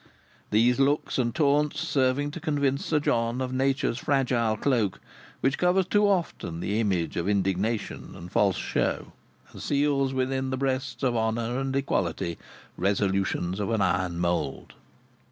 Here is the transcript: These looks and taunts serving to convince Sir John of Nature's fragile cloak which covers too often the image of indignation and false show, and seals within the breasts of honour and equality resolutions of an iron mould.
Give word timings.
These 0.49 0.79
looks 0.79 1.19
and 1.19 1.35
taunts 1.35 1.79
serving 1.79 2.31
to 2.31 2.39
convince 2.39 2.83
Sir 2.87 2.99
John 2.99 3.39
of 3.39 3.53
Nature's 3.53 3.99
fragile 3.99 4.57
cloak 4.57 4.99
which 5.41 5.59
covers 5.59 5.85
too 5.85 6.07
often 6.07 6.59
the 6.59 6.79
image 6.79 7.17
of 7.17 7.29
indignation 7.29 8.15
and 8.15 8.31
false 8.31 8.57
show, 8.57 9.11
and 9.53 9.61
seals 9.61 10.11
within 10.11 10.49
the 10.49 10.57
breasts 10.57 11.03
of 11.03 11.15
honour 11.15 11.59
and 11.59 11.75
equality 11.75 12.39
resolutions 12.77 13.59
of 13.59 13.69
an 13.69 13.83
iron 13.83 14.17
mould. 14.17 14.73